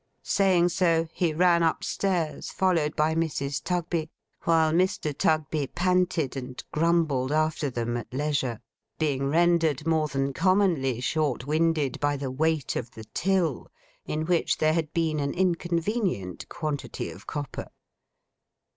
Saying 0.23 0.69
so, 0.69 1.07
he 1.13 1.31
ran 1.31 1.61
up 1.61 1.83
stairs, 1.83 2.49
followed 2.49 2.95
by 2.95 3.13
Mrs. 3.13 3.61
Tugby; 3.63 4.09
while 4.45 4.73
Mr. 4.73 5.15
Tugby 5.15 5.67
panted 5.67 6.35
and 6.35 6.63
grumbled 6.71 7.31
after 7.31 7.69
them 7.69 7.95
at 7.95 8.11
leisure: 8.11 8.61
being 8.97 9.27
rendered 9.29 9.85
more 9.85 10.07
than 10.07 10.33
commonly 10.33 11.01
short 11.01 11.45
winded 11.45 11.99
by 11.99 12.17
the 12.17 12.31
weight 12.31 12.75
of 12.75 12.89
the 12.89 13.03
till, 13.13 13.67
in 14.03 14.25
which 14.25 14.57
there 14.57 14.73
had 14.73 14.91
been 14.91 15.19
an 15.19 15.35
inconvenient 15.35 16.49
quantity 16.49 17.11
of 17.11 17.27
copper. 17.27 17.67